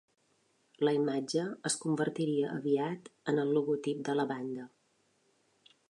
La 0.87 0.93
imatge 0.99 1.43
es 1.71 1.75
convertiria 1.83 2.49
aviat 2.55 3.13
en 3.35 3.43
el 3.45 3.55
logotip 3.59 4.05
de 4.09 4.17
la 4.23 4.27
banda. 4.35 4.71